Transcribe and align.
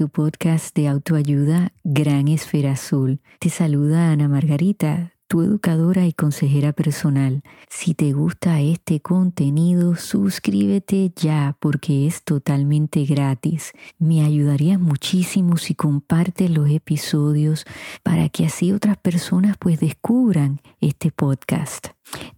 tu 0.00 0.08
podcast 0.08 0.74
de 0.74 0.88
autoayuda 0.88 1.74
Gran 1.84 2.26
Esfera 2.28 2.72
Azul. 2.72 3.20
Te 3.38 3.50
saluda 3.50 4.10
Ana 4.10 4.28
Margarita, 4.28 5.12
tu 5.30 5.42
educadora 5.42 6.08
y 6.08 6.12
consejera 6.12 6.72
personal. 6.72 7.44
Si 7.68 7.94
te 7.94 8.12
gusta 8.12 8.60
este 8.60 8.98
contenido, 8.98 9.94
suscríbete 9.94 11.12
ya 11.14 11.56
porque 11.60 12.08
es 12.08 12.24
totalmente 12.24 13.04
gratis. 13.04 13.72
Me 14.00 14.24
ayudaría 14.24 14.76
muchísimo 14.76 15.56
si 15.56 15.76
compartes 15.76 16.50
los 16.50 16.68
episodios 16.68 17.64
para 18.02 18.28
que 18.28 18.46
así 18.46 18.72
otras 18.72 18.96
personas 18.96 19.56
pues 19.56 19.78
descubran 19.78 20.60
este 20.80 21.12
podcast. 21.12 21.90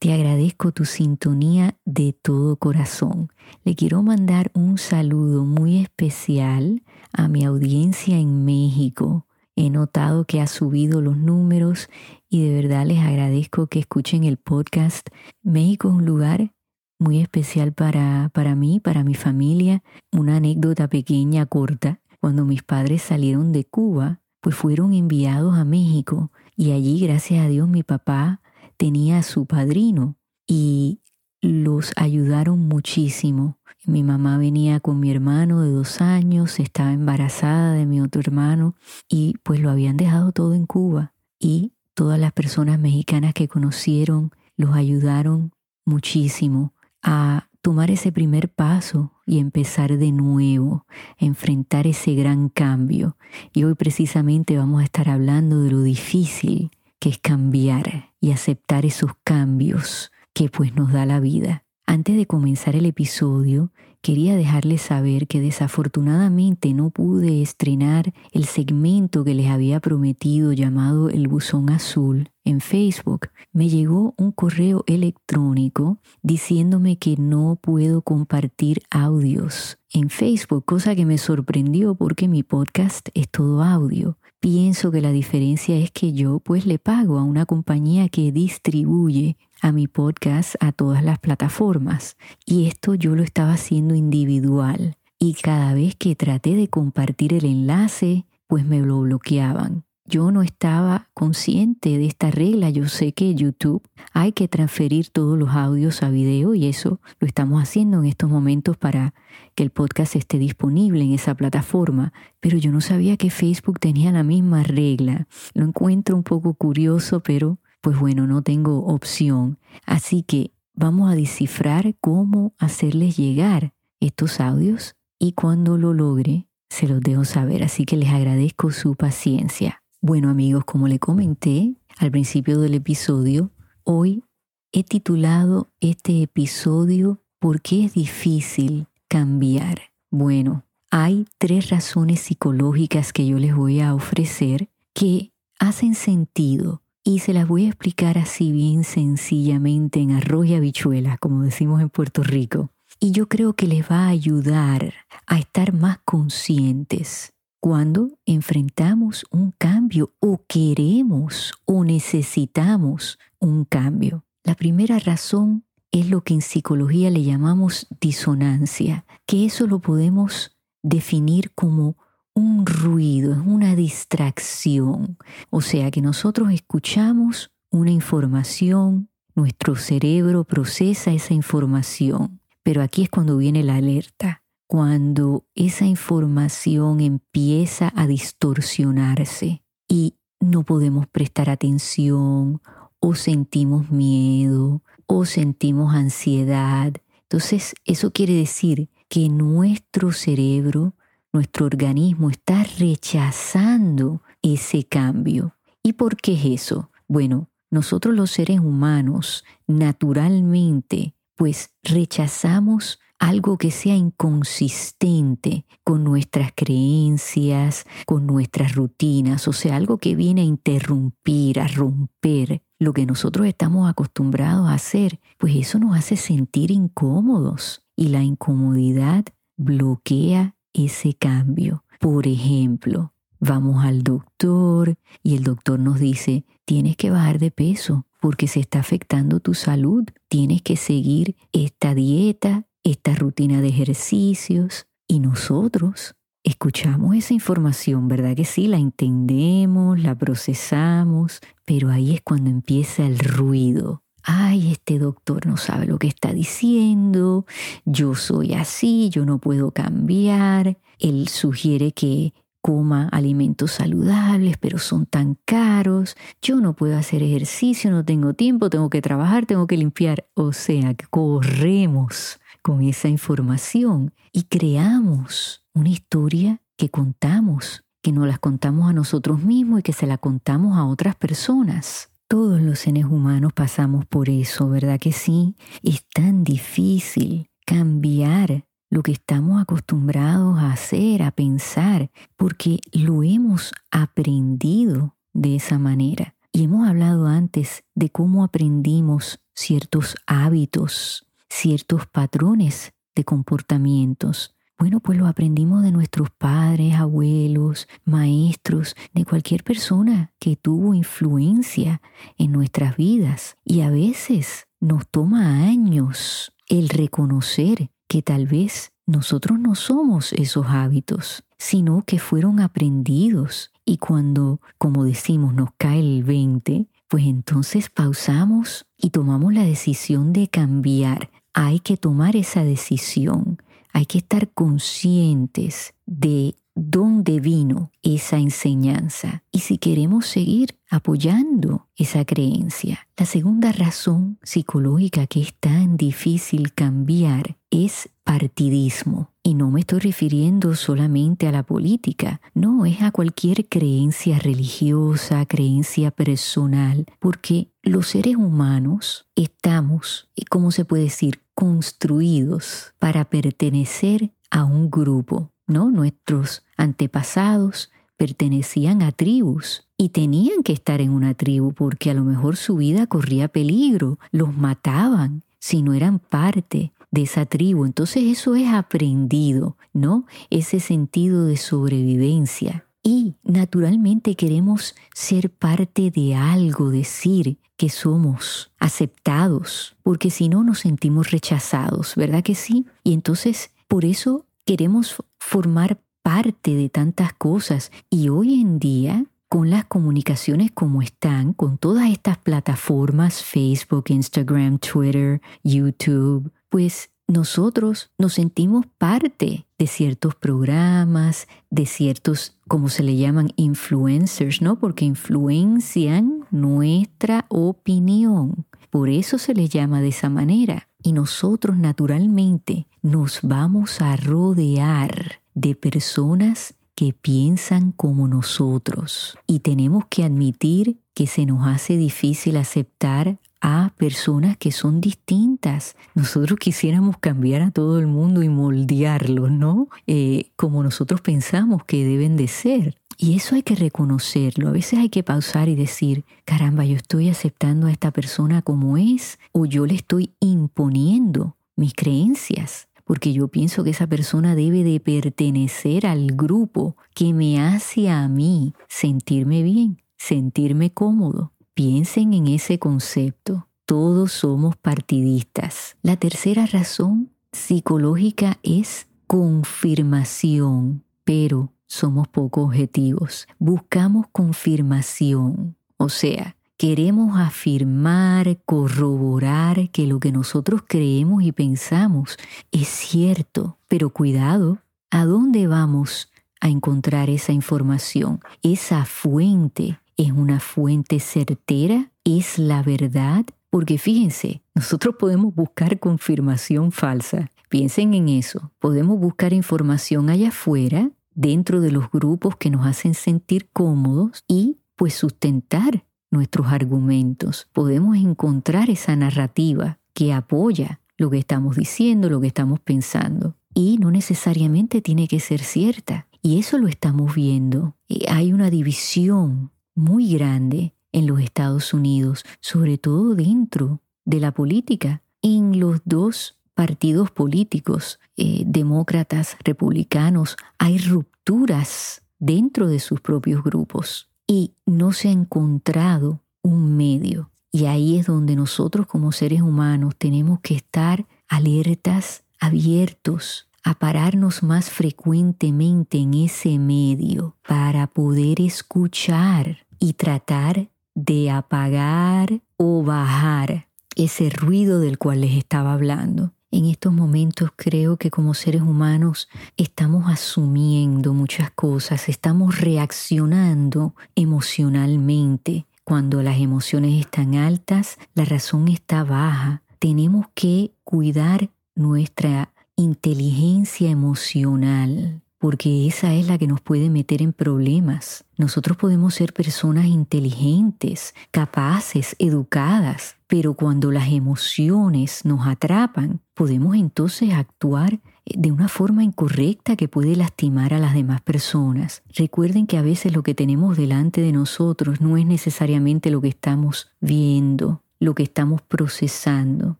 Te 0.00 0.12
agradezco 0.12 0.72
tu 0.72 0.84
sintonía 0.84 1.76
de 1.84 2.12
todo 2.12 2.56
corazón. 2.56 3.28
Le 3.62 3.76
quiero 3.76 4.02
mandar 4.02 4.50
un 4.52 4.78
saludo 4.78 5.44
muy 5.44 5.78
especial 5.80 6.82
a 7.12 7.28
mi 7.28 7.44
audiencia 7.44 8.18
en 8.18 8.44
México. 8.44 9.28
He 9.62 9.68
notado 9.68 10.24
que 10.24 10.40
ha 10.40 10.46
subido 10.46 11.02
los 11.02 11.18
números 11.18 11.90
y 12.30 12.48
de 12.48 12.54
verdad 12.54 12.86
les 12.86 13.00
agradezco 13.00 13.66
que 13.66 13.80
escuchen 13.80 14.24
el 14.24 14.38
podcast. 14.38 15.10
México 15.42 15.88
es 15.88 15.96
un 15.96 16.06
lugar 16.06 16.54
muy 16.98 17.20
especial 17.20 17.74
para, 17.74 18.30
para 18.32 18.54
mí, 18.54 18.80
para 18.80 19.04
mi 19.04 19.14
familia. 19.14 19.82
Una 20.12 20.36
anécdota 20.36 20.88
pequeña, 20.88 21.44
corta. 21.44 22.00
Cuando 22.20 22.46
mis 22.46 22.62
padres 22.62 23.02
salieron 23.02 23.52
de 23.52 23.66
Cuba, 23.66 24.22
pues 24.40 24.56
fueron 24.56 24.94
enviados 24.94 25.58
a 25.58 25.66
México 25.66 26.32
y 26.56 26.72
allí, 26.72 26.98
gracias 26.98 27.44
a 27.44 27.48
Dios, 27.48 27.68
mi 27.68 27.82
papá 27.82 28.40
tenía 28.78 29.18
a 29.18 29.22
su 29.22 29.44
padrino 29.44 30.16
y 30.46 31.02
los 31.42 31.92
ayudaron 31.96 32.68
muchísimo. 32.68 33.58
Mi 33.86 34.02
mamá 34.02 34.36
venía 34.36 34.80
con 34.80 35.00
mi 35.00 35.10
hermano 35.10 35.62
de 35.62 35.70
dos 35.70 36.00
años, 36.00 36.60
estaba 36.60 36.92
embarazada 36.92 37.72
de 37.72 37.86
mi 37.86 38.00
otro 38.00 38.20
hermano 38.20 38.74
y 39.08 39.36
pues 39.42 39.60
lo 39.60 39.70
habían 39.70 39.96
dejado 39.96 40.32
todo 40.32 40.54
en 40.54 40.66
Cuba 40.66 41.14
y 41.38 41.72
todas 41.94 42.20
las 42.20 42.32
personas 42.32 42.78
mexicanas 42.78 43.32
que 43.32 43.48
conocieron 43.48 44.32
los 44.56 44.74
ayudaron 44.74 45.52
muchísimo 45.86 46.74
a 47.02 47.48
tomar 47.62 47.90
ese 47.90 48.12
primer 48.12 48.50
paso 48.50 49.12
y 49.26 49.38
empezar 49.38 49.96
de 49.96 50.12
nuevo, 50.12 50.86
enfrentar 51.18 51.86
ese 51.86 52.14
gran 52.14 52.50
cambio. 52.50 53.16
Y 53.52 53.64
hoy 53.64 53.74
precisamente 53.74 54.58
vamos 54.58 54.82
a 54.82 54.84
estar 54.84 55.08
hablando 55.08 55.62
de 55.62 55.70
lo 55.70 55.82
difícil 55.82 56.70
que 56.98 57.08
es 57.08 57.18
cambiar 57.18 58.10
y 58.20 58.32
aceptar 58.32 58.84
esos 58.84 59.12
cambios 59.24 60.12
que 60.40 60.48
pues 60.48 60.74
nos 60.74 60.90
da 60.90 61.04
la 61.04 61.20
vida. 61.20 61.66
Antes 61.84 62.16
de 62.16 62.24
comenzar 62.24 62.74
el 62.74 62.86
episodio, 62.86 63.72
quería 64.00 64.34
dejarles 64.36 64.80
saber 64.80 65.26
que 65.26 65.38
desafortunadamente 65.38 66.72
no 66.72 66.88
pude 66.88 67.42
estrenar 67.42 68.14
el 68.32 68.46
segmento 68.46 69.22
que 69.22 69.34
les 69.34 69.48
había 69.48 69.80
prometido 69.80 70.54
llamado 70.54 71.10
El 71.10 71.28
Buzón 71.28 71.68
Azul 71.68 72.30
en 72.42 72.62
Facebook. 72.62 73.28
Me 73.52 73.68
llegó 73.68 74.14
un 74.16 74.32
correo 74.32 74.82
electrónico 74.86 75.98
diciéndome 76.22 76.96
que 76.96 77.16
no 77.18 77.58
puedo 77.60 78.00
compartir 78.00 78.80
audios 78.90 79.76
en 79.92 80.08
Facebook, 80.08 80.64
cosa 80.64 80.96
que 80.96 81.04
me 81.04 81.18
sorprendió 81.18 81.96
porque 81.96 82.28
mi 82.28 82.42
podcast 82.42 83.10
es 83.12 83.28
todo 83.28 83.62
audio. 83.62 84.16
Pienso 84.40 84.90
que 84.90 85.02
la 85.02 85.12
diferencia 85.12 85.76
es 85.76 85.90
que 85.90 86.14
yo 86.14 86.40
pues 86.40 86.64
le 86.64 86.78
pago 86.78 87.18
a 87.18 87.24
una 87.24 87.44
compañía 87.44 88.08
que 88.08 88.32
distribuye 88.32 89.36
a 89.62 89.72
mi 89.72 89.86
podcast 89.86 90.54
a 90.60 90.72
todas 90.72 91.04
las 91.04 91.18
plataformas 91.18 92.16
y 92.46 92.66
esto 92.66 92.94
yo 92.94 93.14
lo 93.14 93.22
estaba 93.22 93.52
haciendo 93.52 93.94
individual 93.94 94.96
y 95.18 95.34
cada 95.34 95.74
vez 95.74 95.94
que 95.96 96.16
traté 96.16 96.54
de 96.54 96.68
compartir 96.68 97.34
el 97.34 97.44
enlace 97.44 98.26
pues 98.46 98.64
me 98.64 98.80
lo 98.80 99.00
bloqueaban. 99.00 99.84
Yo 100.10 100.32
no 100.32 100.42
estaba 100.42 101.08
consciente 101.14 101.96
de 101.96 102.06
esta 102.06 102.32
regla. 102.32 102.68
Yo 102.68 102.88
sé 102.88 103.12
que 103.12 103.32
YouTube 103.36 103.86
hay 104.12 104.32
que 104.32 104.48
transferir 104.48 105.08
todos 105.10 105.38
los 105.38 105.50
audios 105.50 106.02
a 106.02 106.10
video 106.10 106.52
y 106.56 106.66
eso 106.66 107.00
lo 107.20 107.28
estamos 107.28 107.62
haciendo 107.62 108.00
en 108.00 108.06
estos 108.06 108.28
momentos 108.28 108.76
para 108.76 109.14
que 109.54 109.62
el 109.62 109.70
podcast 109.70 110.16
esté 110.16 110.38
disponible 110.38 111.04
en 111.04 111.12
esa 111.12 111.36
plataforma. 111.36 112.12
Pero 112.40 112.58
yo 112.58 112.72
no 112.72 112.80
sabía 112.80 113.16
que 113.16 113.30
Facebook 113.30 113.78
tenía 113.78 114.10
la 114.10 114.24
misma 114.24 114.64
regla. 114.64 115.28
Lo 115.54 115.64
encuentro 115.64 116.16
un 116.16 116.24
poco 116.24 116.54
curioso, 116.54 117.20
pero 117.20 117.60
pues 117.80 117.98
bueno, 117.98 118.26
no 118.26 118.42
tengo 118.42 118.84
opción. 118.86 119.58
Así 119.86 120.22
que 120.22 120.52
vamos 120.74 121.10
a 121.10 121.16
descifrar 121.16 121.94
cómo 122.00 122.54
hacerles 122.58 123.16
llegar 123.16 123.72
estos 124.00 124.40
audios 124.40 124.96
y 125.18 125.32
cuando 125.32 125.76
lo 125.76 125.94
logre 125.94 126.46
se 126.68 126.86
los 126.86 127.00
dejo 127.00 127.24
saber. 127.24 127.62
Así 127.62 127.84
que 127.84 127.96
les 127.96 128.10
agradezco 128.10 128.70
su 128.70 128.94
paciencia. 128.94 129.82
Bueno 130.00 130.30
amigos, 130.30 130.64
como 130.64 130.88
le 130.88 130.98
comenté 130.98 131.74
al 131.98 132.10
principio 132.10 132.60
del 132.60 132.74
episodio, 132.74 133.50
hoy 133.84 134.24
he 134.72 134.84
titulado 134.84 135.68
este 135.80 136.22
episodio 136.22 137.20
¿Por 137.40 137.62
qué 137.62 137.86
es 137.86 137.94
difícil 137.94 138.86
cambiar? 139.08 139.80
Bueno, 140.10 140.64
hay 140.90 141.26
tres 141.38 141.70
razones 141.70 142.20
psicológicas 142.20 143.14
que 143.14 143.26
yo 143.26 143.38
les 143.38 143.54
voy 143.54 143.80
a 143.80 143.94
ofrecer 143.94 144.68
que 144.92 145.32
hacen 145.58 145.94
sentido 145.94 146.79
y 147.04 147.20
se 147.20 147.32
las 147.32 147.48
voy 147.48 147.66
a 147.66 147.68
explicar 147.68 148.18
así 148.18 148.52
bien 148.52 148.84
sencillamente 148.84 150.00
en 150.00 150.12
arroz 150.12 150.46
y 150.46 150.54
habichuelas, 150.54 151.18
como 151.18 151.42
decimos 151.42 151.80
en 151.80 151.88
Puerto 151.88 152.22
Rico. 152.22 152.70
Y 152.98 153.12
yo 153.12 153.28
creo 153.28 153.54
que 153.54 153.66
les 153.66 153.90
va 153.90 154.06
a 154.06 154.08
ayudar 154.08 154.92
a 155.26 155.38
estar 155.38 155.72
más 155.72 155.98
conscientes 156.04 157.32
cuando 157.60 158.10
enfrentamos 158.26 159.24
un 159.30 159.52
cambio 159.52 160.12
o 160.20 160.42
queremos 160.46 161.52
o 161.64 161.84
necesitamos 161.84 163.18
un 163.38 163.64
cambio. 163.64 164.24
La 164.44 164.54
primera 164.54 164.98
razón 164.98 165.64
es 165.92 166.08
lo 166.08 166.22
que 166.22 166.34
en 166.34 166.42
psicología 166.42 167.10
le 167.10 167.22
llamamos 167.22 167.86
disonancia, 168.00 169.04
que 169.26 169.44
eso 169.44 169.66
lo 169.66 169.80
podemos 169.80 170.56
definir 170.82 171.52
como 171.52 171.96
un 172.40 172.66
ruido, 172.66 173.32
es 173.32 173.38
una 173.38 173.74
distracción. 173.76 175.18
O 175.50 175.60
sea 175.60 175.90
que 175.90 176.00
nosotros 176.00 176.52
escuchamos 176.52 177.50
una 177.70 177.90
información, 177.90 179.08
nuestro 179.34 179.76
cerebro 179.76 180.44
procesa 180.44 181.12
esa 181.12 181.34
información, 181.34 182.40
pero 182.62 182.82
aquí 182.82 183.02
es 183.02 183.10
cuando 183.10 183.36
viene 183.36 183.62
la 183.62 183.76
alerta 183.76 184.40
cuando 184.70 185.44
esa 185.56 185.84
información 185.84 187.00
empieza 187.00 187.92
a 187.96 188.06
distorsionarse 188.06 189.64
y 189.88 190.14
no 190.38 190.62
podemos 190.62 191.08
prestar 191.08 191.50
atención 191.50 192.62
o 193.00 193.14
sentimos 193.16 193.90
miedo 193.90 194.84
o 195.06 195.24
sentimos 195.24 195.92
ansiedad. 195.92 196.92
Entonces, 197.22 197.74
eso 197.84 198.12
quiere 198.12 198.34
decir 198.34 198.90
que 199.08 199.28
nuestro 199.28 200.12
cerebro, 200.12 200.94
nuestro 201.32 201.66
organismo 201.66 202.30
está 202.30 202.64
rechazando 202.78 204.22
ese 204.42 204.84
cambio. 204.84 205.56
¿Y 205.82 205.94
por 205.94 206.16
qué 206.16 206.34
es 206.34 206.62
eso? 206.62 206.90
Bueno, 207.08 207.48
nosotros 207.70 208.14
los 208.14 208.30
seres 208.30 208.60
humanos 208.60 209.44
naturalmente 209.66 211.14
pues 211.36 211.70
rechazamos 211.82 212.98
algo 213.18 213.58
que 213.58 213.70
sea 213.70 213.96
inconsistente 213.96 215.66
con 215.84 216.04
nuestras 216.04 216.52
creencias, 216.54 217.86
con 218.06 218.26
nuestras 218.26 218.74
rutinas, 218.74 219.46
o 219.46 219.52
sea, 219.52 219.76
algo 219.76 219.98
que 219.98 220.14
viene 220.16 220.40
a 220.40 220.44
interrumpir, 220.44 221.60
a 221.60 221.68
romper 221.68 222.62
lo 222.78 222.92
que 222.92 223.06
nosotros 223.06 223.46
estamos 223.46 223.88
acostumbrados 223.88 224.68
a 224.68 224.74
hacer, 224.74 225.20
pues 225.38 225.54
eso 225.54 225.78
nos 225.78 225.96
hace 225.96 226.16
sentir 226.16 226.70
incómodos 226.70 227.86
y 227.94 228.08
la 228.08 228.22
incomodidad 228.22 229.24
bloquea 229.56 230.56
ese 230.72 231.14
cambio. 231.14 231.84
Por 231.98 232.26
ejemplo, 232.26 233.12
vamos 233.38 233.84
al 233.84 234.02
doctor 234.02 234.96
y 235.22 235.36
el 235.36 235.44
doctor 235.44 235.78
nos 235.78 235.98
dice, 235.98 236.44
tienes 236.64 236.96
que 236.96 237.10
bajar 237.10 237.38
de 237.38 237.50
peso 237.50 238.06
porque 238.20 238.48
se 238.48 238.60
está 238.60 238.80
afectando 238.80 239.40
tu 239.40 239.54
salud, 239.54 240.04
tienes 240.28 240.62
que 240.62 240.76
seguir 240.76 241.36
esta 241.52 241.94
dieta, 241.94 242.66
esta 242.84 243.14
rutina 243.14 243.60
de 243.60 243.68
ejercicios 243.68 244.86
y 245.08 245.20
nosotros 245.20 246.14
escuchamos 246.44 247.16
esa 247.16 247.34
información, 247.34 248.08
¿verdad 248.08 248.34
que 248.36 248.44
sí? 248.44 248.66
La 248.66 248.78
entendemos, 248.78 250.00
la 250.00 250.16
procesamos, 250.16 251.40
pero 251.64 251.90
ahí 251.90 252.14
es 252.14 252.20
cuando 252.22 252.50
empieza 252.50 253.06
el 253.06 253.18
ruido. 253.18 254.02
Ay, 254.22 254.72
este 254.72 254.98
doctor 254.98 255.46
no 255.46 255.56
sabe 255.56 255.86
lo 255.86 255.98
que 255.98 256.06
está 256.06 256.32
diciendo, 256.32 257.46
yo 257.84 258.14
soy 258.14 258.54
así, 258.54 259.08
yo 259.10 259.24
no 259.24 259.38
puedo 259.38 259.70
cambiar. 259.70 260.78
Él 260.98 261.28
sugiere 261.28 261.92
que 261.92 262.34
coma 262.60 263.08
alimentos 263.10 263.72
saludables, 263.72 264.58
pero 264.58 264.78
son 264.78 265.06
tan 265.06 265.38
caros, 265.44 266.16
yo 266.42 266.60
no 266.60 266.74
puedo 266.74 266.96
hacer 266.96 267.22
ejercicio, 267.22 267.90
no 267.90 268.04
tengo 268.04 268.34
tiempo, 268.34 268.70
tengo 268.70 268.90
que 268.90 269.02
trabajar, 269.02 269.46
tengo 269.46 269.66
que 269.66 269.76
limpiar. 269.76 270.26
O 270.34 270.52
sea, 270.52 270.94
corremos 271.10 272.38
con 272.62 272.82
esa 272.82 273.08
información 273.08 274.12
y 274.32 274.44
creamos 274.44 275.64
una 275.72 275.88
historia 275.88 276.60
que 276.76 276.90
contamos, 276.90 277.84
que 278.02 278.12
no 278.12 278.26
las 278.26 278.38
contamos 278.38 278.90
a 278.90 278.92
nosotros 278.92 279.42
mismos 279.42 279.80
y 279.80 279.82
que 279.82 279.92
se 279.92 280.06
la 280.06 280.18
contamos 280.18 280.76
a 280.76 280.84
otras 280.84 281.16
personas. 281.16 282.09
Todos 282.30 282.60
los 282.60 282.78
seres 282.78 283.06
humanos 283.06 283.52
pasamos 283.52 284.06
por 284.06 284.30
eso, 284.30 284.68
¿verdad 284.68 285.00
que 285.00 285.10
sí? 285.10 285.56
Es 285.82 286.06
tan 286.14 286.44
difícil 286.44 287.50
cambiar 287.66 288.68
lo 288.88 289.02
que 289.02 289.10
estamos 289.10 289.60
acostumbrados 289.60 290.56
a 290.60 290.70
hacer, 290.70 291.24
a 291.24 291.32
pensar, 291.32 292.12
porque 292.36 292.78
lo 292.92 293.24
hemos 293.24 293.72
aprendido 293.90 295.16
de 295.32 295.56
esa 295.56 295.80
manera. 295.80 296.36
Y 296.52 296.62
hemos 296.62 296.88
hablado 296.88 297.26
antes 297.26 297.82
de 297.96 298.10
cómo 298.10 298.44
aprendimos 298.44 299.40
ciertos 299.52 300.14
hábitos, 300.28 301.26
ciertos 301.48 302.06
patrones 302.06 302.92
de 303.16 303.24
comportamientos. 303.24 304.54
Bueno, 304.80 305.00
pues 305.00 305.18
lo 305.18 305.26
aprendimos 305.26 305.82
de 305.82 305.92
nuestros 305.92 306.30
padres, 306.30 306.94
abuelos, 306.94 307.86
maestros, 308.06 308.96
de 309.12 309.26
cualquier 309.26 309.62
persona 309.62 310.32
que 310.38 310.56
tuvo 310.56 310.94
influencia 310.94 312.00
en 312.38 312.52
nuestras 312.52 312.96
vidas. 312.96 313.58
Y 313.62 313.82
a 313.82 313.90
veces 313.90 314.68
nos 314.80 315.06
toma 315.06 315.64
años 315.66 316.54
el 316.66 316.88
reconocer 316.88 317.90
que 318.08 318.22
tal 318.22 318.46
vez 318.46 318.92
nosotros 319.04 319.60
no 319.60 319.74
somos 319.74 320.32
esos 320.32 320.64
hábitos, 320.68 321.44
sino 321.58 322.02
que 322.06 322.18
fueron 322.18 322.58
aprendidos. 322.58 323.72
Y 323.84 323.98
cuando, 323.98 324.62
como 324.78 325.04
decimos, 325.04 325.52
nos 325.52 325.74
cae 325.76 326.00
el 326.00 326.24
20, 326.24 326.86
pues 327.06 327.26
entonces 327.26 327.90
pausamos 327.90 328.86
y 328.96 329.10
tomamos 329.10 329.52
la 329.52 329.64
decisión 329.64 330.32
de 330.32 330.48
cambiar. 330.48 331.30
Hay 331.52 331.80
que 331.80 331.98
tomar 331.98 332.34
esa 332.34 332.64
decisión. 332.64 333.58
Hay 333.92 334.06
que 334.06 334.18
estar 334.18 334.50
conscientes 334.50 335.94
de 336.06 336.54
dónde 336.74 337.40
vino 337.40 337.90
esa 338.02 338.38
enseñanza 338.38 339.42
y 339.50 339.60
si 339.60 339.78
queremos 339.78 340.26
seguir 340.26 340.78
apoyando 340.88 341.88
esa 341.96 342.24
creencia. 342.24 343.06
La 343.16 343.26
segunda 343.26 343.72
razón 343.72 344.38
psicológica 344.42 345.26
que 345.26 345.42
es 345.42 345.54
tan 345.54 345.96
difícil 345.96 346.72
cambiar 346.72 347.58
es 347.70 348.08
partidismo. 348.24 349.30
Y 349.42 349.54
no 349.54 349.70
me 349.70 349.80
estoy 349.80 350.00
refiriendo 350.00 350.74
solamente 350.74 351.46
a 351.46 351.52
la 351.52 351.62
política, 351.62 352.40
no, 352.54 352.84
es 352.84 353.00
a 353.02 353.10
cualquier 353.10 353.66
creencia 353.68 354.38
religiosa, 354.38 355.46
creencia 355.46 356.10
personal, 356.10 357.06
porque 357.18 357.72
los 357.82 358.08
seres 358.08 358.36
humanos 358.36 359.26
estamos, 359.34 360.28
¿cómo 360.50 360.72
se 360.72 360.84
puede 360.84 361.04
decir?, 361.04 361.40
construidos 361.60 362.94
para 362.98 363.26
pertenecer 363.26 364.30
a 364.50 364.64
un 364.64 364.90
grupo, 364.90 365.50
¿no? 365.66 365.90
Nuestros 365.90 366.64
antepasados 366.78 367.90
pertenecían 368.16 369.02
a 369.02 369.12
tribus 369.12 369.86
y 369.98 370.08
tenían 370.08 370.62
que 370.62 370.72
estar 370.72 371.02
en 371.02 371.10
una 371.10 371.34
tribu 371.34 371.74
porque 371.74 372.10
a 372.10 372.14
lo 372.14 372.24
mejor 372.24 372.56
su 372.56 372.76
vida 372.76 373.06
corría 373.06 373.48
peligro, 373.48 374.18
los 374.32 374.56
mataban 374.56 375.42
si 375.58 375.82
no 375.82 375.92
eran 375.92 376.18
parte 376.18 376.94
de 377.10 377.22
esa 377.24 377.44
tribu. 377.44 377.84
Entonces 377.84 378.22
eso 378.24 378.54
es 378.54 378.68
aprendido, 378.68 379.76
¿no? 379.92 380.24
Ese 380.48 380.80
sentido 380.80 381.44
de 381.44 381.58
sobrevivencia. 381.58 382.86
Y 383.02 383.34
naturalmente 383.42 384.34
queremos 384.34 384.94
ser 385.14 385.50
parte 385.50 386.10
de 386.10 386.34
algo, 386.34 386.90
decir 386.90 387.58
que 387.76 387.88
somos 387.88 388.70
aceptados, 388.78 389.96
porque 390.02 390.30
si 390.30 390.50
no 390.50 390.62
nos 390.62 390.80
sentimos 390.80 391.30
rechazados, 391.30 392.14
¿verdad 392.14 392.42
que 392.42 392.54
sí? 392.54 392.86
Y 393.04 393.14
entonces 393.14 393.70
por 393.88 394.04
eso 394.04 394.44
queremos 394.66 395.16
formar 395.38 395.98
parte 396.22 396.74
de 396.74 396.90
tantas 396.90 397.32
cosas 397.32 397.90
y 398.10 398.28
hoy 398.28 398.60
en 398.60 398.78
día 398.78 399.24
con 399.48 399.70
las 399.70 399.84
comunicaciones 399.86 400.70
como 400.70 401.02
están, 401.02 401.54
con 401.54 401.78
todas 401.78 402.10
estas 402.10 402.38
plataformas, 402.38 403.42
Facebook, 403.42 404.04
Instagram, 404.08 404.78
Twitter, 404.78 405.40
YouTube, 405.64 406.52
pues 406.68 407.10
nosotros 407.26 408.10
nos 408.18 408.34
sentimos 408.34 408.86
parte 408.98 409.66
de 409.80 409.86
ciertos 409.86 410.34
programas, 410.34 411.48
de 411.70 411.86
ciertos, 411.86 412.54
como 412.68 412.90
se 412.90 413.02
le 413.02 413.16
llaman, 413.16 413.50
influencers, 413.56 414.60
¿no? 414.60 414.78
Porque 414.78 415.06
influencian 415.06 416.44
nuestra 416.50 417.46
opinión. 417.48 418.66
Por 418.90 419.08
eso 419.08 419.38
se 419.38 419.54
les 419.54 419.70
llama 419.70 420.02
de 420.02 420.08
esa 420.08 420.28
manera. 420.28 420.86
Y 421.02 421.12
nosotros 421.14 421.78
naturalmente 421.78 422.88
nos 423.00 423.40
vamos 423.42 424.02
a 424.02 424.16
rodear 424.16 425.40
de 425.54 425.74
personas 425.74 426.74
que 426.94 427.14
piensan 427.14 427.92
como 427.92 428.28
nosotros. 428.28 429.38
Y 429.46 429.60
tenemos 429.60 430.04
que 430.10 430.24
admitir 430.24 430.98
que 431.14 431.26
se 431.26 431.46
nos 431.46 431.66
hace 431.66 431.96
difícil 431.96 432.58
aceptar 432.58 433.38
a 433.60 433.92
personas 433.96 434.56
que 434.56 434.72
son 434.72 435.00
distintas. 435.00 435.96
Nosotros 436.14 436.58
quisiéramos 436.58 437.18
cambiar 437.18 437.62
a 437.62 437.70
todo 437.70 437.98
el 437.98 438.06
mundo 438.06 438.42
y 438.42 438.48
moldearlos, 438.48 439.50
¿no? 439.50 439.88
Eh, 440.06 440.50
como 440.56 440.82
nosotros 440.82 441.20
pensamos 441.20 441.84
que 441.84 442.04
deben 442.04 442.36
de 442.36 442.48
ser. 442.48 442.96
Y 443.16 443.36
eso 443.36 443.54
hay 443.54 443.62
que 443.62 443.74
reconocerlo. 443.74 444.68
A 444.68 444.72
veces 444.72 444.98
hay 444.98 445.10
que 445.10 445.22
pausar 445.22 445.68
y 445.68 445.74
decir, 445.74 446.24
caramba, 446.44 446.84
yo 446.84 446.96
estoy 446.96 447.28
aceptando 447.28 447.86
a 447.86 447.90
esta 447.92 448.10
persona 448.10 448.62
como 448.62 448.96
es 448.96 449.38
o 449.52 449.66
yo 449.66 449.84
le 449.84 449.94
estoy 449.94 450.32
imponiendo 450.40 451.56
mis 451.76 451.92
creencias 451.94 452.88
porque 453.10 453.32
yo 453.32 453.48
pienso 453.48 453.82
que 453.82 453.90
esa 453.90 454.06
persona 454.06 454.54
debe 454.54 454.84
de 454.84 455.00
pertenecer 455.00 456.06
al 456.06 456.28
grupo 456.28 456.96
que 457.12 457.34
me 457.34 457.60
hace 457.60 458.08
a 458.08 458.28
mí 458.28 458.72
sentirme 458.88 459.64
bien, 459.64 460.00
sentirme 460.16 460.92
cómodo. 460.92 461.52
Piensen 461.82 462.34
en 462.34 462.46
ese 462.46 462.78
concepto. 462.78 463.66
Todos 463.86 464.32
somos 464.32 464.76
partidistas. 464.76 465.96
La 466.02 466.16
tercera 466.16 466.66
razón 466.66 467.30
psicológica 467.52 468.58
es 468.62 469.06
confirmación, 469.26 471.04
pero 471.24 471.72
somos 471.86 472.28
poco 472.28 472.64
objetivos. 472.64 473.48
Buscamos 473.58 474.26
confirmación. 474.30 475.74
O 475.96 476.10
sea, 476.10 476.54
queremos 476.76 477.40
afirmar, 477.40 478.58
corroborar 478.66 479.88
que 479.88 480.06
lo 480.06 480.20
que 480.20 480.32
nosotros 480.32 480.82
creemos 480.86 481.42
y 481.42 481.52
pensamos 481.52 482.36
es 482.72 482.88
cierto. 482.88 483.78
Pero 483.88 484.10
cuidado, 484.10 484.82
¿a 485.10 485.24
dónde 485.24 485.66
vamos 485.66 486.30
a 486.60 486.68
encontrar 486.68 487.30
esa 487.30 487.52
información? 487.52 488.40
Esa 488.62 489.06
fuente 489.06 489.98
es 490.20 490.32
una 490.32 490.60
fuente 490.60 491.18
certera, 491.18 492.12
es 492.24 492.58
la 492.58 492.82
verdad. 492.82 493.46
Porque 493.70 493.96
fíjense, 493.96 494.62
nosotros 494.74 495.14
podemos 495.18 495.54
buscar 495.54 495.98
confirmación 495.98 496.92
falsa. 496.92 497.50
Piensen 497.70 498.12
en 498.12 498.28
eso. 498.28 498.70
Podemos 498.80 499.18
buscar 499.18 499.54
información 499.54 500.28
allá 500.28 500.48
afuera, 500.48 501.10
dentro 501.34 501.80
de 501.80 501.90
los 501.90 502.10
grupos 502.10 502.56
que 502.56 502.68
nos 502.68 502.86
hacen 502.86 503.14
sentir 503.14 503.70
cómodos 503.72 504.44
y 504.46 504.76
pues 504.96 505.14
sustentar 505.14 506.04
nuestros 506.30 506.66
argumentos, 506.66 507.68
podemos 507.72 508.16
encontrar 508.16 508.90
esa 508.90 509.16
narrativa 509.16 509.98
que 510.12 510.32
apoya 510.34 511.00
lo 511.16 511.30
que 511.30 511.38
estamos 511.38 511.76
diciendo, 511.76 512.28
lo 512.28 512.40
que 512.40 512.48
estamos 512.48 512.78
pensando. 512.80 513.56
Y 513.72 513.96
no 513.98 514.10
necesariamente 514.10 515.00
tiene 515.00 515.28
que 515.28 515.40
ser 515.40 515.60
cierta. 515.60 516.26
Y 516.42 516.58
eso 516.58 516.76
lo 516.76 516.88
estamos 516.88 517.34
viendo. 517.34 517.96
Hay 518.28 518.52
una 518.52 518.68
división 518.68 519.70
muy 520.00 520.32
grande 520.32 520.94
en 521.12 521.26
los 521.26 521.40
Estados 521.40 521.92
Unidos, 521.92 522.44
sobre 522.60 522.98
todo 522.98 523.34
dentro 523.34 524.00
de 524.24 524.40
la 524.40 524.52
política, 524.52 525.22
en 525.42 525.78
los 525.78 526.00
dos 526.04 526.56
partidos 526.74 527.30
políticos, 527.30 528.18
eh, 528.36 528.62
demócratas, 528.66 529.56
republicanos, 529.64 530.56
hay 530.78 530.98
rupturas 530.98 532.22
dentro 532.38 532.88
de 532.88 533.00
sus 533.00 533.20
propios 533.20 533.62
grupos 533.62 534.30
y 534.46 534.72
no 534.86 535.12
se 535.12 535.28
ha 535.28 535.32
encontrado 535.32 536.40
un 536.62 536.96
medio. 536.96 537.50
Y 537.70 537.84
ahí 537.84 538.18
es 538.18 538.26
donde 538.26 538.56
nosotros 538.56 539.06
como 539.06 539.32
seres 539.32 539.60
humanos 539.60 540.16
tenemos 540.16 540.60
que 540.60 540.74
estar 540.74 541.26
alertas, 541.48 542.44
abiertos 542.58 543.68
a 543.84 543.94
pararnos 543.94 544.62
más 544.62 544.90
frecuentemente 544.90 546.18
en 546.18 546.34
ese 546.34 546.78
medio 546.78 547.56
para 547.66 548.06
poder 548.06 548.60
escuchar 548.60 549.86
y 550.00 550.14
tratar 550.14 550.88
de 551.14 551.50
apagar 551.50 552.62
o 552.76 553.04
bajar 553.04 553.86
ese 554.16 554.50
ruido 554.50 554.98
del 554.98 555.18
cual 555.18 555.42
les 555.42 555.52
estaba 555.52 555.92
hablando. 555.92 556.52
En 556.72 556.86
estos 556.86 557.12
momentos 557.12 557.70
creo 557.76 558.16
que 558.16 558.30
como 558.30 558.54
seres 558.54 558.82
humanos 558.82 559.48
estamos 559.76 560.30
asumiendo 560.30 561.34
muchas 561.34 561.70
cosas, 561.72 562.28
estamos 562.28 562.80
reaccionando 562.80 564.14
emocionalmente. 564.36 565.86
Cuando 566.04 566.42
las 566.42 566.58
emociones 566.58 567.20
están 567.20 567.54
altas, 567.54 568.18
la 568.34 568.44
razón 568.44 568.88
está 568.88 569.24
baja. 569.24 569.82
Tenemos 569.98 570.46
que 570.54 570.92
cuidar 571.04 571.70
nuestra 571.94 572.72
inteligencia 572.96 574.10
emocional 574.10 575.42
porque 575.60 576.06
esa 576.06 576.34
es 576.34 576.48
la 576.48 576.56
que 576.56 576.66
nos 576.66 576.80
puede 576.80 577.10
meter 577.10 577.42
en 577.42 577.52
problemas. 577.52 578.44
Nosotros 578.56 578.96
podemos 578.96 579.34
ser 579.34 579.52
personas 579.52 580.06
inteligentes, 580.06 581.34
capaces, 581.50 582.34
educadas, 582.38 583.36
pero 583.46 583.74
cuando 583.74 584.10
las 584.10 584.32
emociones 584.32 585.44
nos 585.44 585.66
atrapan, 585.66 586.40
podemos 586.54 586.96
entonces 586.96 587.52
actuar 587.52 588.20
de 588.46 588.72
una 588.72 588.88
forma 588.88 589.22
incorrecta 589.22 589.96
que 589.96 590.08
puede 590.08 590.34
lastimar 590.34 590.94
a 590.94 590.98
las 590.98 591.12
demás 591.12 591.42
personas. 591.42 592.22
Recuerden 592.34 592.86
que 592.86 592.96
a 592.96 593.02
veces 593.02 593.34
lo 593.34 593.42
que 593.42 593.54
tenemos 593.54 593.98
delante 593.98 594.40
de 594.40 594.52
nosotros 594.52 595.20
no 595.20 595.36
es 595.36 595.44
necesariamente 595.44 596.30
lo 596.30 596.40
que 596.40 596.48
estamos 596.48 597.10
viendo, 597.20 598.02
lo 598.18 598.34
que 598.34 598.44
estamos 598.44 598.80
procesando, 598.80 599.98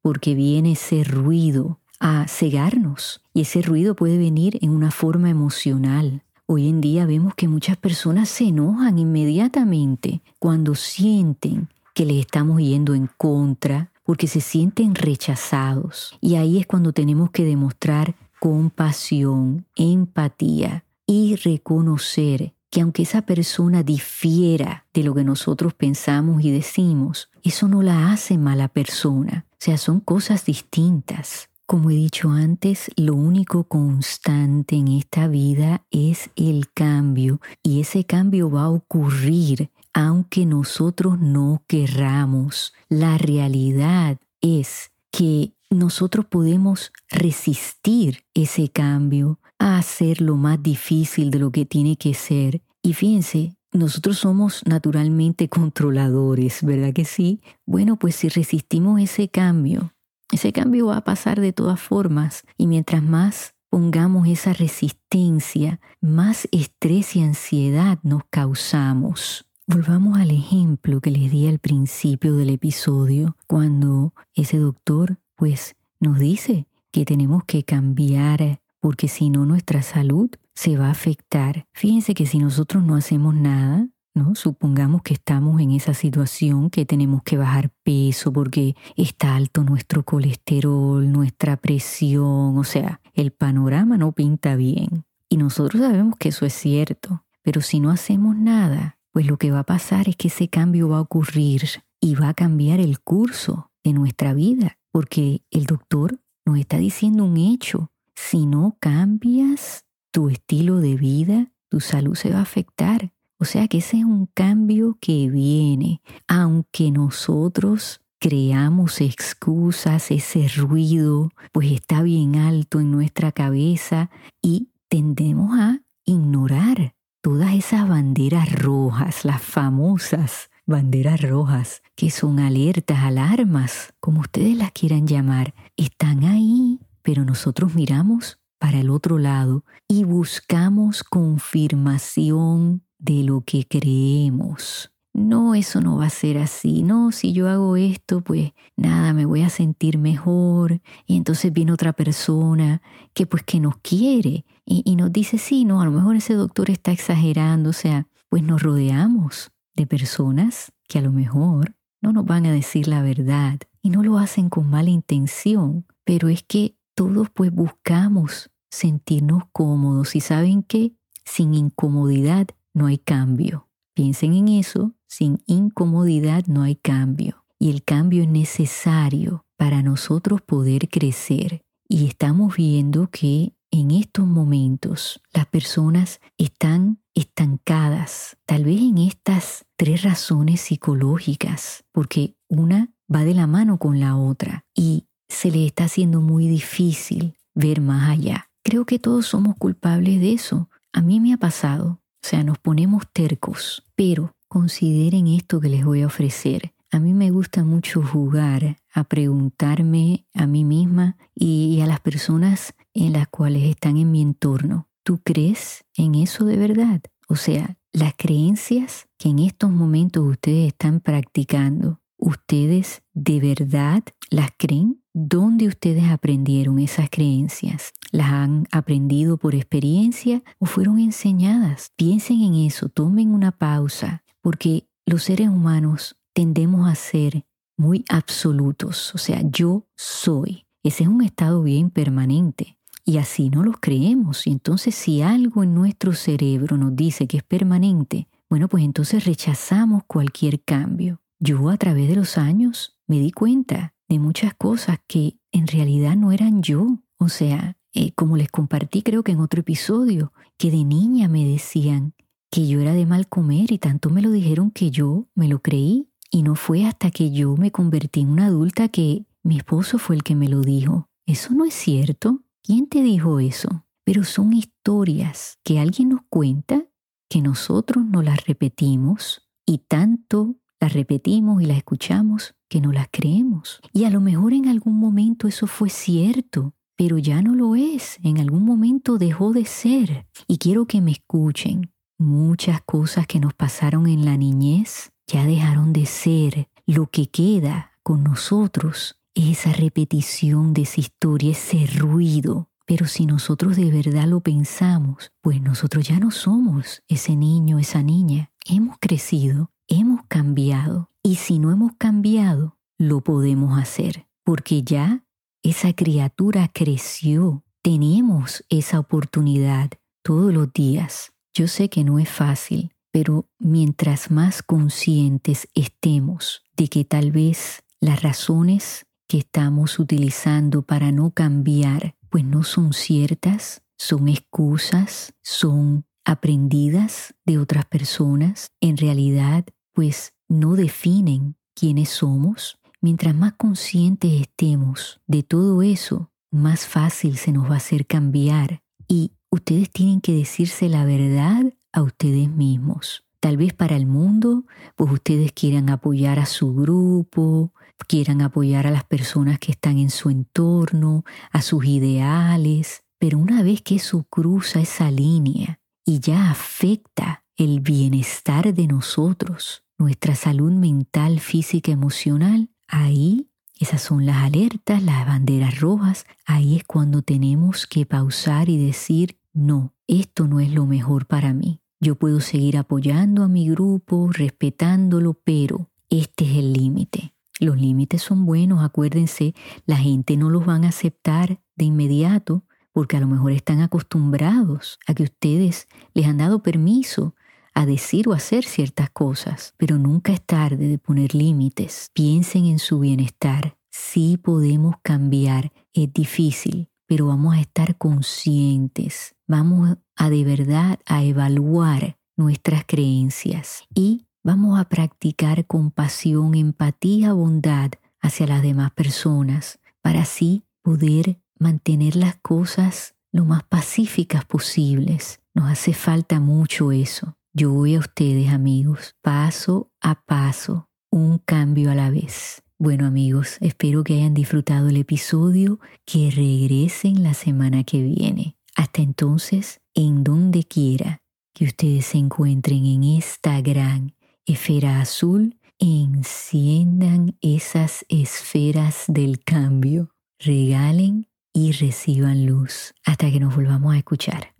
porque 0.00 0.34
viene 0.34 0.72
ese 0.72 1.04
ruido 1.04 1.80
a 2.00 2.26
cegarnos 2.28 3.20
y 3.32 3.42
ese 3.42 3.62
ruido 3.62 3.94
puede 3.94 4.18
venir 4.18 4.58
en 4.62 4.70
una 4.70 4.90
forma 4.90 5.30
emocional. 5.30 6.22
Hoy 6.46 6.68
en 6.68 6.80
día 6.80 7.06
vemos 7.06 7.34
que 7.34 7.48
muchas 7.48 7.76
personas 7.76 8.28
se 8.28 8.44
enojan 8.44 8.98
inmediatamente 8.98 10.20
cuando 10.38 10.74
sienten 10.74 11.68
que 11.94 12.04
les 12.04 12.18
estamos 12.18 12.60
yendo 12.60 12.94
en 12.94 13.08
contra, 13.16 13.90
porque 14.04 14.26
se 14.26 14.40
sienten 14.40 14.94
rechazados. 14.94 16.18
Y 16.20 16.34
ahí 16.34 16.58
es 16.58 16.66
cuando 16.66 16.92
tenemos 16.92 17.30
que 17.30 17.44
demostrar 17.44 18.14
compasión, 18.38 19.64
empatía 19.76 20.84
y 21.06 21.36
reconocer 21.36 22.52
que 22.68 22.80
aunque 22.80 23.04
esa 23.04 23.22
persona 23.22 23.82
difiera 23.82 24.84
de 24.92 25.04
lo 25.04 25.14
que 25.14 25.24
nosotros 25.24 25.72
pensamos 25.74 26.44
y 26.44 26.50
decimos, 26.50 27.30
eso 27.44 27.68
no 27.68 27.82
la 27.82 28.10
hace 28.12 28.36
mala 28.36 28.68
persona. 28.68 29.46
O 29.52 29.56
sea, 29.58 29.78
son 29.78 30.00
cosas 30.00 30.44
distintas. 30.44 31.48
Como 31.66 31.90
he 31.90 31.94
dicho 31.94 32.30
antes, 32.30 32.90
lo 32.96 33.14
único 33.14 33.64
constante 33.64 34.76
en 34.76 34.88
esta 34.88 35.28
vida 35.28 35.82
es 35.90 36.30
el 36.36 36.70
cambio 36.70 37.40
y 37.62 37.80
ese 37.80 38.04
cambio 38.04 38.50
va 38.50 38.64
a 38.64 38.70
ocurrir 38.70 39.70
aunque 39.94 40.44
nosotros 40.44 41.18
no 41.20 41.62
querramos. 41.66 42.74
La 42.88 43.16
realidad 43.16 44.18
es 44.42 44.90
que 45.10 45.52
nosotros 45.70 46.26
podemos 46.26 46.92
resistir 47.08 48.24
ese 48.34 48.68
cambio 48.68 49.38
a 49.58 49.78
hacerlo 49.78 50.36
más 50.36 50.62
difícil 50.62 51.30
de 51.30 51.38
lo 51.38 51.50
que 51.50 51.64
tiene 51.64 51.96
que 51.96 52.12
ser. 52.12 52.60
Y 52.82 52.92
fíjense, 52.92 53.56
nosotros 53.72 54.18
somos 54.18 54.62
naturalmente 54.66 55.48
controladores, 55.48 56.62
¿verdad 56.62 56.92
que 56.92 57.04
sí? 57.04 57.40
Bueno, 57.64 57.96
pues 57.96 58.16
si 58.16 58.28
resistimos 58.28 59.00
ese 59.00 59.28
cambio, 59.28 59.93
ese 60.34 60.52
cambio 60.52 60.86
va 60.86 60.98
a 60.98 61.04
pasar 61.04 61.40
de 61.40 61.52
todas 61.52 61.80
formas 61.80 62.42
y 62.56 62.66
mientras 62.66 63.02
más 63.02 63.54
pongamos 63.70 64.26
esa 64.28 64.52
resistencia, 64.52 65.80
más 66.00 66.48
estrés 66.50 67.16
y 67.16 67.22
ansiedad 67.22 67.98
nos 68.02 68.22
causamos. 68.30 69.46
Volvamos 69.66 70.18
al 70.18 70.30
ejemplo 70.30 71.00
que 71.00 71.10
les 71.10 71.30
di 71.30 71.46
al 71.46 71.58
principio 71.58 72.36
del 72.36 72.50
episodio, 72.50 73.36
cuando 73.46 74.12
ese 74.34 74.58
doctor 74.58 75.18
pues 75.36 75.76
nos 76.00 76.18
dice 76.18 76.66
que 76.90 77.04
tenemos 77.04 77.44
que 77.44 77.62
cambiar 77.62 78.60
porque 78.80 79.08
si 79.08 79.30
no 79.30 79.46
nuestra 79.46 79.82
salud 79.82 80.30
se 80.54 80.76
va 80.76 80.88
a 80.88 80.92
afectar. 80.92 81.66
Fíjense 81.72 82.14
que 82.14 82.26
si 82.26 82.38
nosotros 82.38 82.82
no 82.82 82.96
hacemos 82.96 83.34
nada, 83.34 83.88
¿no? 84.14 84.34
Supongamos 84.34 85.02
que 85.02 85.14
estamos 85.14 85.60
en 85.60 85.72
esa 85.72 85.92
situación 85.92 86.70
que 86.70 86.86
tenemos 86.86 87.22
que 87.22 87.36
bajar 87.36 87.70
peso 87.82 88.32
porque 88.32 88.76
está 88.96 89.36
alto 89.36 89.64
nuestro 89.64 90.04
colesterol, 90.04 91.10
nuestra 91.10 91.56
presión, 91.56 92.56
o 92.56 92.64
sea, 92.64 93.00
el 93.12 93.32
panorama 93.32 93.98
no 93.98 94.12
pinta 94.12 94.56
bien. 94.56 95.04
Y 95.28 95.36
nosotros 95.36 95.82
sabemos 95.82 96.16
que 96.16 96.28
eso 96.28 96.46
es 96.46 96.54
cierto, 96.54 97.24
pero 97.42 97.60
si 97.60 97.80
no 97.80 97.90
hacemos 97.90 98.36
nada, 98.36 98.98
pues 99.10 99.26
lo 99.26 99.36
que 99.36 99.50
va 99.50 99.60
a 99.60 99.66
pasar 99.66 100.08
es 100.08 100.16
que 100.16 100.28
ese 100.28 100.48
cambio 100.48 100.88
va 100.88 100.98
a 100.98 101.02
ocurrir 101.02 101.62
y 102.00 102.14
va 102.14 102.28
a 102.28 102.34
cambiar 102.34 102.80
el 102.80 103.00
curso 103.00 103.70
de 103.82 103.92
nuestra 103.92 104.34
vida, 104.34 104.78
porque 104.92 105.42
el 105.50 105.66
doctor 105.66 106.20
nos 106.44 106.58
está 106.58 106.78
diciendo 106.78 107.24
un 107.24 107.36
hecho. 107.36 107.90
Si 108.14 108.46
no 108.46 108.76
cambias 108.80 109.84
tu 110.12 110.28
estilo 110.28 110.78
de 110.78 110.96
vida, 110.96 111.52
tu 111.68 111.80
salud 111.80 112.14
se 112.14 112.30
va 112.30 112.38
a 112.38 112.42
afectar. 112.42 113.13
O 113.38 113.44
sea 113.44 113.68
que 113.68 113.78
ese 113.78 113.98
es 113.98 114.04
un 114.04 114.26
cambio 114.26 114.96
que 115.00 115.28
viene, 115.28 116.00
aunque 116.28 116.90
nosotros 116.90 118.00
creamos 118.18 119.00
excusas, 119.00 120.10
ese 120.10 120.48
ruido 120.48 121.30
pues 121.52 121.72
está 121.72 122.02
bien 122.02 122.36
alto 122.36 122.80
en 122.80 122.90
nuestra 122.90 123.32
cabeza 123.32 124.10
y 124.40 124.70
tendemos 124.88 125.58
a 125.58 125.80
ignorar 126.04 126.94
todas 127.20 127.54
esas 127.54 127.88
banderas 127.88 128.52
rojas, 128.52 129.24
las 129.24 129.42
famosas 129.42 130.48
banderas 130.66 131.20
rojas, 131.20 131.82
que 131.94 132.10
son 132.10 132.40
alertas, 132.40 132.98
alarmas, 132.98 133.94
como 134.00 134.20
ustedes 134.20 134.56
las 134.56 134.72
quieran 134.72 135.06
llamar, 135.06 135.54
están 135.76 136.24
ahí, 136.24 136.80
pero 137.02 137.24
nosotros 137.24 137.74
miramos 137.74 138.40
para 138.58 138.80
el 138.80 138.90
otro 138.90 139.18
lado 139.18 139.64
y 139.88 140.04
buscamos 140.04 141.04
confirmación 141.04 142.83
de 143.04 143.22
lo 143.22 143.42
que 143.42 143.66
creemos. 143.66 144.90
No, 145.12 145.54
eso 145.54 145.80
no 145.80 145.98
va 145.98 146.06
a 146.06 146.10
ser 146.10 146.38
así. 146.38 146.82
No, 146.82 147.12
si 147.12 147.32
yo 147.32 147.48
hago 147.48 147.76
esto, 147.76 148.20
pues 148.20 148.52
nada, 148.76 149.12
me 149.12 149.26
voy 149.26 149.42
a 149.42 149.48
sentir 149.48 149.96
mejor. 149.96 150.80
Y 151.06 151.16
entonces 151.16 151.52
viene 151.52 151.72
otra 151.72 151.92
persona 151.92 152.82
que 153.12 153.26
pues 153.26 153.44
que 153.44 153.60
nos 153.60 153.76
quiere 153.76 154.44
y, 154.64 154.82
y 154.84 154.96
nos 154.96 155.12
dice, 155.12 155.38
sí, 155.38 155.64
no, 155.64 155.80
a 155.80 155.84
lo 155.84 155.92
mejor 155.92 156.16
ese 156.16 156.34
doctor 156.34 156.70
está 156.70 156.90
exagerando. 156.90 157.70
O 157.70 157.74
sea, 157.74 158.08
pues 158.28 158.42
nos 158.42 158.62
rodeamos 158.62 159.52
de 159.76 159.86
personas 159.86 160.72
que 160.88 160.98
a 160.98 161.02
lo 161.02 161.12
mejor 161.12 161.76
no 162.00 162.12
nos 162.12 162.24
van 162.24 162.46
a 162.46 162.52
decir 162.52 162.88
la 162.88 163.02
verdad 163.02 163.60
y 163.82 163.90
no 163.90 164.02
lo 164.02 164.18
hacen 164.18 164.48
con 164.48 164.68
mala 164.68 164.90
intención, 164.90 165.86
pero 166.04 166.28
es 166.28 166.42
que 166.42 166.76
todos 166.94 167.30
pues 167.30 167.52
buscamos 167.52 168.50
sentirnos 168.70 169.44
cómodos 169.52 170.16
y 170.16 170.20
saben 170.20 170.62
que 170.62 170.94
sin 171.24 171.54
incomodidad 171.54 172.48
no 172.74 172.86
hay 172.86 172.98
cambio. 172.98 173.68
Piensen 173.94 174.34
en 174.34 174.48
eso, 174.48 174.92
sin 175.06 175.42
incomodidad 175.46 176.44
no 176.46 176.62
hay 176.62 176.74
cambio. 176.74 177.44
Y 177.58 177.70
el 177.70 177.84
cambio 177.84 178.22
es 178.24 178.28
necesario 178.28 179.46
para 179.56 179.82
nosotros 179.82 180.42
poder 180.42 180.88
crecer. 180.88 181.62
Y 181.88 182.06
estamos 182.06 182.56
viendo 182.56 183.08
que 183.10 183.54
en 183.70 183.90
estos 183.90 184.26
momentos 184.26 185.20
las 185.32 185.46
personas 185.46 186.20
están 186.36 186.98
estancadas, 187.14 188.36
tal 188.44 188.64
vez 188.64 188.80
en 188.80 188.98
estas 188.98 189.64
tres 189.76 190.02
razones 190.02 190.60
psicológicas, 190.60 191.84
porque 191.92 192.36
una 192.48 192.92
va 193.12 193.24
de 193.24 193.34
la 193.34 193.46
mano 193.46 193.78
con 193.78 194.00
la 194.00 194.16
otra 194.16 194.64
y 194.74 195.06
se 195.28 195.50
le 195.50 195.66
está 195.66 195.84
haciendo 195.84 196.20
muy 196.20 196.48
difícil 196.48 197.36
ver 197.54 197.80
más 197.80 198.10
allá. 198.10 198.50
Creo 198.62 198.84
que 198.84 198.98
todos 198.98 199.26
somos 199.26 199.56
culpables 199.56 200.20
de 200.20 200.32
eso. 200.32 200.70
A 200.92 201.02
mí 201.02 201.20
me 201.20 201.32
ha 201.32 201.36
pasado. 201.36 202.00
O 202.24 202.26
sea, 202.26 202.42
nos 202.42 202.56
ponemos 202.56 203.02
tercos, 203.12 203.84
pero 203.94 204.32
consideren 204.48 205.26
esto 205.26 205.60
que 205.60 205.68
les 205.68 205.84
voy 205.84 206.00
a 206.00 206.06
ofrecer. 206.06 206.72
A 206.90 206.98
mí 206.98 207.12
me 207.12 207.30
gusta 207.30 207.64
mucho 207.64 208.02
jugar 208.02 208.78
a 208.94 209.04
preguntarme 209.04 210.24
a 210.32 210.46
mí 210.46 210.64
misma 210.64 211.18
y 211.34 211.82
a 211.82 211.86
las 211.86 212.00
personas 212.00 212.72
en 212.94 213.12
las 213.12 213.28
cuales 213.28 213.64
están 213.64 213.98
en 213.98 214.10
mi 214.10 214.22
entorno. 214.22 214.88
¿Tú 215.02 215.20
crees 215.22 215.84
en 215.98 216.14
eso 216.14 216.46
de 216.46 216.56
verdad? 216.56 217.02
O 217.28 217.36
sea, 217.36 217.76
las 217.92 218.14
creencias 218.16 219.06
que 219.18 219.28
en 219.28 219.40
estos 219.40 219.70
momentos 219.70 220.24
ustedes 220.26 220.68
están 220.68 221.00
practicando, 221.00 222.00
¿ustedes 222.24 223.02
de 223.12 223.38
verdad 223.38 224.02
las 224.30 224.50
creen? 224.56 225.02
¿Dónde 225.12 225.68
ustedes 225.68 226.04
aprendieron 226.04 226.78
esas 226.78 227.10
creencias? 227.10 227.92
¿Las 228.10 228.30
han 228.32 228.66
aprendido 228.72 229.36
por 229.36 229.54
experiencia 229.54 230.42
o 230.58 230.66
fueron 230.66 230.98
enseñadas? 230.98 231.92
Piensen 231.96 232.40
en 232.40 232.54
eso, 232.54 232.88
tomen 232.88 233.32
una 233.32 233.52
pausa, 233.52 234.24
porque 234.40 234.88
los 235.06 235.24
seres 235.24 235.48
humanos 235.48 236.16
tendemos 236.32 236.88
a 236.88 236.94
ser 236.94 237.44
muy 237.76 238.04
absolutos, 238.08 239.14
o 239.14 239.18
sea, 239.18 239.42
yo 239.42 239.86
soy. 239.94 240.66
Ese 240.82 241.04
es 241.04 241.08
un 241.08 241.22
estado 241.22 241.62
bien 241.62 241.90
permanente. 241.90 242.78
Y 243.04 243.18
así 243.18 243.50
no 243.50 243.62
los 243.62 243.76
creemos. 243.80 244.46
Y 244.46 244.50
entonces 244.50 244.94
si 244.94 245.20
algo 245.20 245.62
en 245.62 245.74
nuestro 245.74 246.14
cerebro 246.14 246.78
nos 246.78 246.96
dice 246.96 247.26
que 247.26 247.36
es 247.36 247.42
permanente, 247.42 248.28
bueno, 248.48 248.68
pues 248.68 248.82
entonces 248.82 249.26
rechazamos 249.26 250.04
cualquier 250.06 250.62
cambio. 250.62 251.20
Yo 251.46 251.68
a 251.68 251.76
través 251.76 252.08
de 252.08 252.16
los 252.16 252.38
años 252.38 252.98
me 253.06 253.18
di 253.18 253.30
cuenta 253.30 253.94
de 254.08 254.18
muchas 254.18 254.54
cosas 254.54 255.00
que 255.06 255.36
en 255.52 255.66
realidad 255.66 256.16
no 256.16 256.32
eran 256.32 256.62
yo. 256.62 257.02
O 257.18 257.28
sea, 257.28 257.76
eh, 257.92 258.12
como 258.12 258.38
les 258.38 258.50
compartí 258.50 259.02
creo 259.02 259.22
que 259.22 259.32
en 259.32 259.40
otro 259.40 259.60
episodio, 259.60 260.32
que 260.56 260.70
de 260.70 260.84
niña 260.84 261.28
me 261.28 261.44
decían 261.44 262.14
que 262.50 262.66
yo 262.66 262.80
era 262.80 262.94
de 262.94 263.04
mal 263.04 263.28
comer 263.28 263.72
y 263.72 263.78
tanto 263.78 264.08
me 264.08 264.22
lo 264.22 264.30
dijeron 264.30 264.70
que 264.70 264.90
yo 264.90 265.28
me 265.34 265.46
lo 265.46 265.60
creí. 265.60 266.08
Y 266.30 266.44
no 266.44 266.54
fue 266.54 266.86
hasta 266.86 267.10
que 267.10 267.30
yo 267.30 267.58
me 267.58 267.70
convertí 267.70 268.20
en 268.20 268.30
una 268.30 268.46
adulta 268.46 268.88
que 268.88 269.26
mi 269.42 269.58
esposo 269.58 269.98
fue 269.98 270.16
el 270.16 270.22
que 270.22 270.36
me 270.36 270.48
lo 270.48 270.62
dijo. 270.62 271.10
Eso 271.26 271.52
no 271.52 271.66
es 271.66 271.74
cierto. 271.74 272.40
¿Quién 272.62 272.86
te 272.86 273.02
dijo 273.02 273.38
eso? 273.38 273.84
Pero 274.02 274.24
son 274.24 274.54
historias 274.54 275.58
que 275.62 275.78
alguien 275.78 276.08
nos 276.08 276.22
cuenta, 276.30 276.86
que 277.28 277.42
nosotros 277.42 278.02
no 278.02 278.22
las 278.22 278.46
repetimos 278.46 279.46
y 279.66 279.78
tanto 279.78 280.56
las 280.84 280.92
repetimos 280.92 281.62
y 281.62 281.64
las 281.64 281.78
escuchamos 281.78 282.54
que 282.68 282.82
no 282.82 282.92
las 282.92 283.08
creemos. 283.10 283.80
Y 283.94 284.04
a 284.04 284.10
lo 284.10 284.20
mejor 284.20 284.52
en 284.52 284.68
algún 284.68 284.98
momento 284.98 285.48
eso 285.48 285.66
fue 285.66 285.88
cierto, 285.88 286.74
pero 286.94 287.16
ya 287.16 287.40
no 287.40 287.54
lo 287.54 287.74
es. 287.74 288.18
En 288.22 288.38
algún 288.38 288.66
momento 288.66 289.16
dejó 289.16 289.54
de 289.54 289.64
ser. 289.64 290.26
Y 290.46 290.58
quiero 290.58 290.84
que 290.84 291.00
me 291.00 291.12
escuchen. 291.12 291.90
Muchas 292.18 292.82
cosas 292.82 293.26
que 293.26 293.40
nos 293.40 293.54
pasaron 293.54 294.06
en 294.06 294.26
la 294.26 294.36
niñez 294.36 295.10
ya 295.26 295.46
dejaron 295.46 295.94
de 295.94 296.04
ser. 296.04 296.68
Lo 296.84 297.06
que 297.06 297.28
queda 297.28 297.92
con 298.02 298.22
nosotros 298.22 299.16
es 299.34 299.58
esa 299.58 299.72
repetición 299.72 300.74
de 300.74 300.82
esa 300.82 301.00
historia, 301.00 301.52
ese 301.52 301.86
ruido. 301.96 302.68
Pero 302.84 303.06
si 303.06 303.24
nosotros 303.24 303.76
de 303.76 303.90
verdad 303.90 304.26
lo 304.26 304.40
pensamos, 304.40 305.32
pues 305.40 305.62
nosotros 305.62 306.06
ya 306.06 306.20
no 306.20 306.30
somos 306.30 307.02
ese 307.08 307.36
niño, 307.36 307.78
esa 307.78 308.02
niña. 308.02 308.50
Hemos 308.66 308.96
crecido, 308.98 309.70
hemos 309.88 310.24
cambiado. 310.26 311.10
Y 311.22 311.36
si 311.36 311.58
no 311.58 311.70
hemos 311.70 311.92
cambiado, 311.98 312.78
lo 312.96 313.20
podemos 313.20 313.78
hacer. 313.78 314.26
Porque 314.42 314.82
ya 314.82 315.24
esa 315.62 315.92
criatura 315.92 316.70
creció. 316.72 317.62
Tenemos 317.82 318.64
esa 318.70 318.98
oportunidad 318.98 319.90
todos 320.22 320.52
los 320.54 320.72
días. 320.72 321.32
Yo 321.52 321.68
sé 321.68 321.90
que 321.90 322.04
no 322.04 322.18
es 322.18 322.30
fácil, 322.30 322.94
pero 323.12 323.50
mientras 323.58 324.30
más 324.30 324.62
conscientes 324.62 325.68
estemos 325.74 326.62
de 326.74 326.88
que 326.88 327.04
tal 327.04 327.32
vez 327.32 327.84
las 328.00 328.22
razones 328.22 329.04
que 329.28 329.38
estamos 329.38 329.98
utilizando 329.98 330.82
para 330.82 331.12
no 331.12 331.32
cambiar, 331.32 332.16
pues 332.30 332.44
no 332.44 332.62
son 332.62 332.94
ciertas, 332.94 333.82
son 333.98 334.28
excusas, 334.28 335.34
son 335.42 336.06
aprendidas 336.24 337.34
de 337.44 337.58
otras 337.58 337.84
personas, 337.86 338.72
en 338.80 338.96
realidad 338.96 339.64
pues 339.92 340.34
no 340.48 340.74
definen 340.74 341.56
quiénes 341.74 342.08
somos, 342.08 342.78
Mientras 343.04 343.34
más 343.34 343.52
conscientes 343.52 344.32
estemos 344.32 345.20
de 345.26 345.42
todo 345.42 345.82
eso, 345.82 346.30
más 346.50 346.86
fácil 346.86 347.36
se 347.36 347.52
nos 347.52 347.68
va 347.68 347.74
a 347.74 347.76
hacer 347.76 348.06
cambiar. 348.06 348.82
Y 349.06 349.32
ustedes 349.50 349.90
tienen 349.90 350.22
que 350.22 350.32
decirse 350.32 350.88
la 350.88 351.04
verdad 351.04 351.74
a 351.92 352.00
ustedes 352.00 352.48
mismos. 352.48 353.26
Tal 353.40 353.58
vez 353.58 353.74
para 353.74 353.96
el 353.96 354.06
mundo, 354.06 354.64
pues 354.96 355.12
ustedes 355.12 355.52
quieran 355.52 355.90
apoyar 355.90 356.38
a 356.38 356.46
su 356.46 356.74
grupo, 356.74 357.74
quieran 358.08 358.40
apoyar 358.40 358.86
a 358.86 358.90
las 358.90 359.04
personas 359.04 359.58
que 359.58 359.72
están 359.72 359.98
en 359.98 360.08
su 360.08 360.30
entorno, 360.30 361.26
a 361.52 361.60
sus 361.60 361.84
ideales, 361.84 363.04
pero 363.18 363.36
una 363.36 363.62
vez 363.62 363.82
que 363.82 363.96
eso 363.96 364.24
cruza 364.30 364.80
esa 364.80 365.10
línea 365.10 365.78
y 366.04 366.20
ya 366.20 366.50
afecta 366.50 367.44
el 367.56 367.80
bienestar 367.80 368.74
de 368.74 368.86
nosotros, 368.86 369.84
nuestra 369.98 370.34
salud 370.34 370.72
mental, 370.72 371.40
física, 371.40 371.92
emocional, 371.92 372.68
Ahí, 372.88 373.48
esas 373.78 374.02
son 374.02 374.26
las 374.26 374.36
alertas, 374.36 375.02
las 375.02 375.26
banderas 375.26 375.80
rojas. 375.80 376.26
Ahí 376.46 376.76
es 376.76 376.84
cuando 376.84 377.22
tenemos 377.22 377.86
que 377.86 378.06
pausar 378.06 378.68
y 378.68 378.84
decir, 378.84 379.38
no, 379.52 379.94
esto 380.06 380.46
no 380.46 380.60
es 380.60 380.70
lo 380.72 380.86
mejor 380.86 381.26
para 381.26 381.52
mí. 381.52 381.80
Yo 382.00 382.16
puedo 382.16 382.40
seguir 382.40 382.76
apoyando 382.76 383.42
a 383.42 383.48
mi 383.48 383.68
grupo, 383.68 384.30
respetándolo, 384.30 385.34
pero 385.34 385.90
este 386.10 386.44
es 386.44 386.56
el 386.58 386.72
límite. 386.72 387.34
Los 387.60 387.80
límites 387.80 388.22
son 388.22 388.46
buenos, 388.46 388.82
acuérdense, 388.82 389.54
la 389.86 389.96
gente 389.96 390.36
no 390.36 390.50
los 390.50 390.66
van 390.66 390.84
a 390.84 390.88
aceptar 390.88 391.60
de 391.76 391.84
inmediato 391.84 392.64
porque 392.94 393.16
a 393.16 393.20
lo 393.20 393.26
mejor 393.26 393.50
están 393.50 393.80
acostumbrados 393.80 395.00
a 395.06 395.14
que 395.14 395.24
ustedes 395.24 395.88
les 396.14 396.26
han 396.26 396.38
dado 396.38 396.62
permiso 396.62 397.34
a 397.74 397.86
decir 397.86 398.28
o 398.28 398.32
hacer 398.32 398.64
ciertas 398.64 399.10
cosas, 399.10 399.74
pero 399.76 399.98
nunca 399.98 400.32
es 400.32 400.40
tarde 400.40 400.86
de 400.86 400.98
poner 400.98 401.34
límites. 401.34 402.12
Piensen 402.14 402.66
en 402.66 402.78
su 402.78 403.00
bienestar. 403.00 403.76
Sí 403.90 404.36
podemos 404.36 404.94
cambiar, 405.02 405.72
es 405.92 406.12
difícil, 406.12 406.88
pero 407.06 407.26
vamos 407.26 407.56
a 407.56 407.60
estar 407.60 407.98
conscientes, 407.98 409.34
vamos 409.48 409.98
a 410.14 410.30
de 410.30 410.44
verdad 410.44 411.00
a 411.04 411.24
evaluar 411.24 412.16
nuestras 412.36 412.84
creencias 412.86 413.82
y 413.92 414.26
vamos 414.44 414.78
a 414.78 414.84
practicar 414.84 415.66
compasión, 415.66 416.54
empatía, 416.54 417.32
bondad 417.32 417.90
hacia 418.20 418.46
las 418.46 418.62
demás 418.62 418.92
personas 418.92 419.80
para 420.00 420.22
así 420.22 420.62
poder 420.82 421.40
mantener 421.58 422.16
las 422.16 422.36
cosas 422.36 423.14
lo 423.32 423.44
más 423.44 423.64
pacíficas 423.64 424.44
posibles. 424.44 425.40
Nos 425.54 425.70
hace 425.70 425.92
falta 425.92 426.40
mucho 426.40 426.92
eso. 426.92 427.36
Yo 427.52 427.72
voy 427.72 427.94
a 427.94 428.00
ustedes 428.00 428.50
amigos, 428.50 429.16
paso 429.22 429.90
a 430.00 430.24
paso, 430.24 430.88
un 431.10 431.38
cambio 431.38 431.90
a 431.90 431.94
la 431.94 432.10
vez. 432.10 432.62
Bueno 432.78 433.06
amigos, 433.06 433.58
espero 433.60 434.02
que 434.02 434.14
hayan 434.14 434.34
disfrutado 434.34 434.88
el 434.88 434.96
episodio, 434.96 435.78
que 436.04 436.30
regresen 436.30 437.22
la 437.22 437.34
semana 437.34 437.84
que 437.84 438.02
viene. 438.02 438.56
Hasta 438.74 439.02
entonces, 439.02 439.80
en 439.94 440.24
donde 440.24 440.64
quiera 440.64 441.22
que 441.54 441.64
ustedes 441.64 442.06
se 442.06 442.18
encuentren 442.18 442.84
en 442.84 443.04
esta 443.04 443.60
gran 443.60 444.14
esfera 444.44 445.00
azul, 445.00 445.56
enciendan 445.78 447.36
esas 447.40 448.04
esferas 448.08 449.04
del 449.06 449.42
cambio, 449.44 450.10
regalen 450.38 451.28
y 451.54 451.72
reciban 451.72 452.44
luz 452.44 452.92
hasta 453.06 453.30
que 453.30 453.40
nos 453.40 453.54
volvamos 453.54 453.94
a 453.94 453.98
escuchar. 453.98 454.50